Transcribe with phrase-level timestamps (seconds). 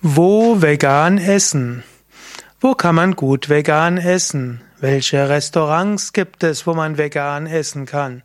[0.00, 1.82] Wo vegan essen?
[2.60, 4.60] Wo kann man gut vegan essen?
[4.78, 8.22] Welche Restaurants gibt es, wo man vegan essen kann?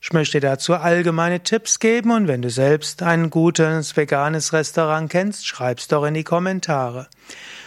[0.00, 5.46] Ich möchte dazu allgemeine Tipps geben und wenn du selbst ein gutes veganes Restaurant kennst,
[5.46, 7.06] schreib's doch in die Kommentare.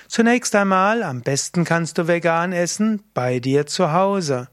[0.08, 4.48] Zunächst einmal, am besten kannst du vegan essen bei dir zu Hause.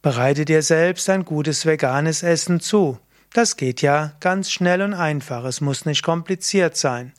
[0.00, 2.98] Bereite dir selbst ein gutes veganes Essen zu.
[3.34, 5.44] Das geht ja ganz schnell und einfach.
[5.44, 7.12] Es muss nicht kompliziert sein.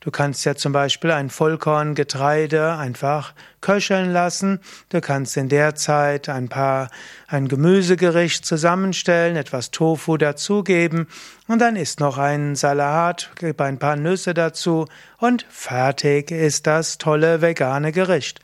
[0.00, 4.58] Du kannst ja zum Beispiel ein Vollkorngetreide einfach köcheln lassen.
[4.88, 6.90] Du kannst in der Zeit ein paar,
[7.28, 11.06] ein Gemüsegericht zusammenstellen, etwas Tofu dazugeben
[11.46, 16.98] und dann ist noch ein Salat, gib ein paar Nüsse dazu und fertig ist das
[16.98, 18.40] tolle vegane Gericht.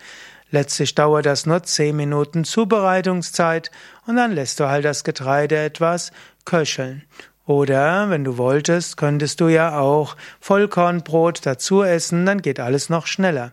[0.51, 3.71] Letztlich dauert das nur zehn Minuten Zubereitungszeit
[4.07, 6.13] und dann lässt du halt das Getreide etwas
[6.45, 7.03] köcheln.
[7.47, 13.07] Oder, wenn du wolltest, könntest du ja auch Vollkornbrot dazu essen, dann geht alles noch
[13.07, 13.53] schneller.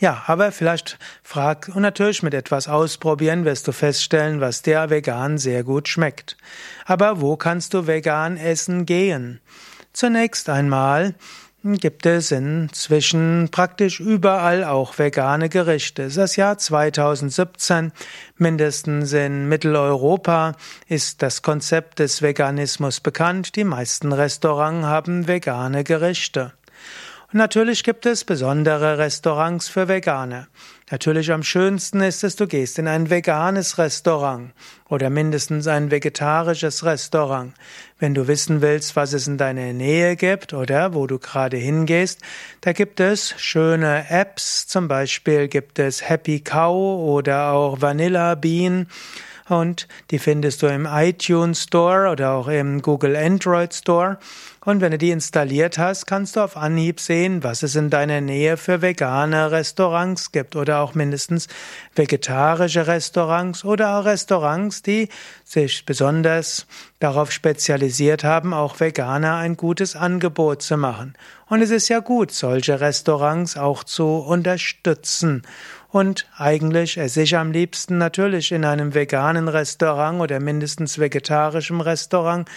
[0.00, 5.38] Ja, aber vielleicht frag und natürlich mit etwas ausprobieren wirst du feststellen, was dir vegan
[5.38, 6.36] sehr gut schmeckt.
[6.86, 9.40] Aber wo kannst du vegan essen gehen?
[9.92, 11.14] Zunächst einmal
[11.64, 16.08] gibt es inzwischen praktisch überall auch vegane Gerichte.
[16.08, 17.92] Das Jahr 2017,
[18.36, 20.56] mindestens in Mitteleuropa,
[20.88, 23.54] ist das Konzept des Veganismus bekannt.
[23.54, 26.52] Die meisten Restaurants haben vegane Gerichte.
[27.32, 30.48] Und natürlich gibt es besondere Restaurants für Veganer.
[30.90, 34.52] Natürlich am schönsten ist es, du gehst in ein veganes Restaurant
[34.90, 37.54] oder mindestens ein vegetarisches Restaurant.
[37.98, 42.20] Wenn du wissen willst, was es in deiner Nähe gibt oder wo du gerade hingehst,
[42.60, 44.66] da gibt es schöne Apps.
[44.66, 48.88] Zum Beispiel gibt es Happy Cow oder auch Vanilla Bean
[49.52, 54.18] und die findest du im iTunes Store oder auch im Google Android Store.
[54.64, 58.20] Und wenn du die installiert hast, kannst du auf Anhieb sehen, was es in deiner
[58.20, 61.48] Nähe für vegane Restaurants gibt oder auch mindestens
[61.96, 65.08] vegetarische Restaurants oder auch Restaurants, die
[65.44, 66.66] sich besonders
[67.00, 71.14] darauf spezialisiert haben, auch Veganer ein gutes Angebot zu machen.
[71.48, 75.42] Und es ist ja gut, solche Restaurants auch zu unterstützen.
[75.92, 82.48] Und eigentlich esse ich am liebsten natürlich in einem veganen Restaurant oder mindestens vegetarischem Restaurant.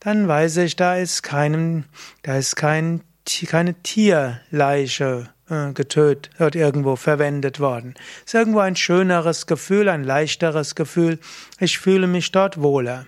[0.00, 1.84] Dann weiß ich, da ist keinem,
[2.24, 3.02] da ist kein,
[3.46, 7.94] keine Tierleiche äh, getötet wird irgendwo verwendet worden.
[8.26, 11.20] Ist irgendwo ein schöneres Gefühl, ein leichteres Gefühl.
[11.60, 13.06] Ich fühle mich dort wohler.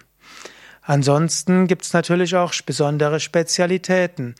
[0.82, 4.36] Ansonsten gibt's natürlich auch besondere Spezialitäten.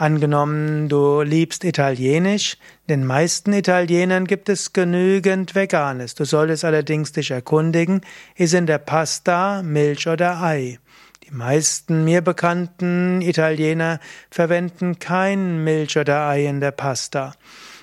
[0.00, 2.56] Angenommen, du liebst Italienisch,
[2.88, 6.14] den meisten Italienern gibt es genügend Veganes.
[6.14, 8.00] Du solltest allerdings dich erkundigen,
[8.34, 10.78] ist in der Pasta Milch oder Ei.
[11.24, 14.00] Die meisten mir bekannten Italiener
[14.30, 17.34] verwenden kein Milch oder Ei in der Pasta.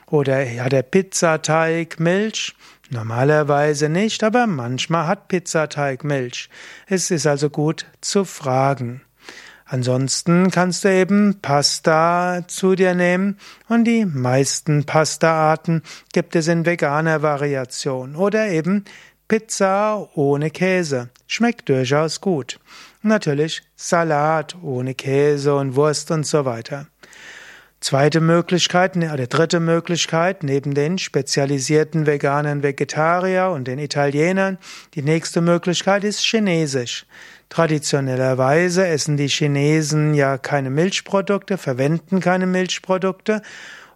[0.08, 2.56] Oder hat der Pizzateig Milch?
[2.90, 6.50] Normalerweise nicht, aber manchmal hat Pizzateig Milch.
[6.88, 9.04] Es ist also gut zu fragen.
[9.70, 15.84] Ansonsten kannst du eben Pasta zu dir nehmen und die meisten Pastaarten
[16.14, 18.86] gibt es in veganer Variation oder eben
[19.28, 21.10] Pizza ohne Käse.
[21.28, 22.60] Schmeckt durchaus gut.
[23.02, 26.88] natürlich Salat ohne Käse und Wurst und so weiter.
[27.80, 34.58] Zweite Möglichkeit, ne, oder dritte Möglichkeit, neben den spezialisierten veganen Vegetarier und den Italienern,
[34.96, 37.06] die nächste Möglichkeit ist Chinesisch.
[37.50, 43.44] Traditionellerweise essen die Chinesen ja keine Milchprodukte, verwenden keine Milchprodukte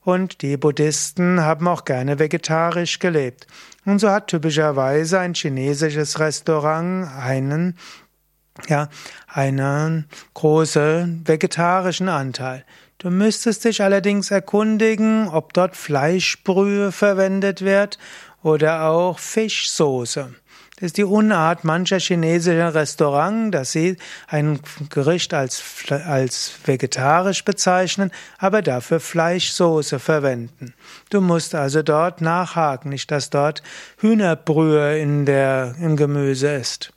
[0.04, 3.48] und die Buddhisten haben auch gerne vegetarisch gelebt.
[3.86, 7.78] Und so hat typischerweise ein chinesisches Restaurant einen
[8.68, 8.90] ja,
[9.28, 12.66] einen großen vegetarischen Anteil.
[12.98, 17.98] Du müsstest dich allerdings erkundigen, ob dort Fleischbrühe verwendet wird
[18.44, 20.36] oder auch Fischsoße.
[20.82, 23.98] Das ist die Unart mancher chinesischer Restaurants, dass sie
[24.28, 30.74] ein Gericht als, als vegetarisch bezeichnen, aber dafür Fleischsoße verwenden.
[31.12, 33.62] Du musst also dort nachhaken, nicht dass dort
[33.98, 36.92] Hühnerbrühe in der, im Gemüse ist.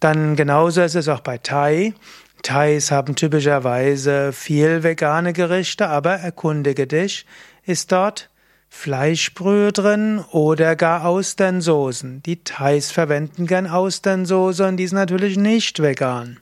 [0.00, 1.94] Dann genauso ist es auch bei Thai.
[2.42, 7.26] Thais haben typischerweise viel vegane Gerichte, aber erkundige dich,
[7.66, 8.30] ist dort
[8.70, 12.22] Fleischbrühe drin oder gar Austernsoßen.
[12.22, 16.38] Die Thais verwenden gern Austernsoße und die ist natürlich nicht vegan.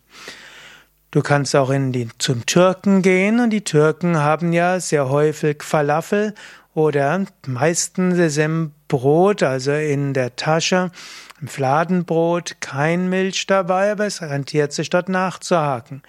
[1.11, 5.63] Du kannst auch in die, zum Türken gehen und die Türken haben ja sehr häufig
[5.63, 6.35] Falafel
[6.79, 10.93] oder meistens ist im Brot, also in der Tasche,
[11.41, 16.03] im Fladenbrot kein Milch dabei, aber es rentiert sich dort nachzuhaken.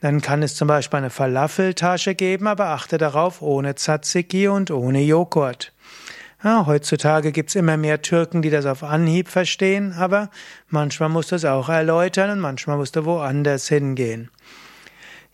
[0.00, 5.02] Dann kann es zum Beispiel eine Falafeltasche geben, aber achte darauf, ohne Tzatziki und ohne
[5.02, 5.72] Joghurt.
[6.44, 10.30] Ja, heutzutage gibt's immer mehr Türken, die das auf Anhieb verstehen, aber
[10.68, 14.30] manchmal musst du es auch erläutern und manchmal musst du woanders hingehen.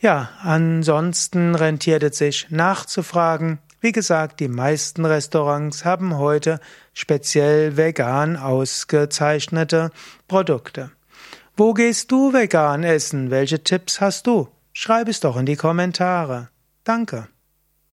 [0.00, 3.58] Ja, ansonsten rentiert es sich nachzufragen.
[3.81, 6.59] Wie gesagt, die meisten Restaurants haben heute
[6.95, 9.91] speziell vegan ausgezeichnete
[10.27, 10.91] Produkte.
[11.57, 13.31] Wo gehst du vegan essen?
[13.31, 14.49] Welche Tipps hast du?
[14.73, 16.49] Schreib es doch in die Kommentare.
[16.85, 17.29] Danke.